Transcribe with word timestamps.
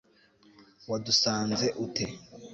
wadusanze 0.89 1.65
ute 1.85 2.05